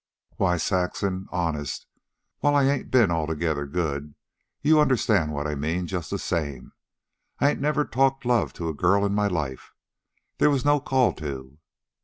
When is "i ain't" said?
2.55-2.89, 7.37-7.61